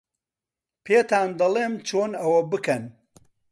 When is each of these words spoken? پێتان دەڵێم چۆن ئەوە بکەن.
پێتان 0.85 1.29
دەڵێم 1.39 1.73
چۆن 1.87 2.11
ئەوە 2.21 2.41
بکەن. 2.51 2.83